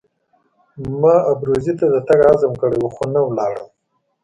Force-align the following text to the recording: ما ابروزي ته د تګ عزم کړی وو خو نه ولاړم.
ما 1.01 1.15
ابروزي 1.31 1.73
ته 1.79 1.85
د 1.93 1.95
تګ 2.07 2.19
عزم 2.31 2.53
کړی 2.61 2.77
وو 2.79 2.93
خو 2.95 3.03
نه 3.13 3.19
ولاړم. 3.27 3.67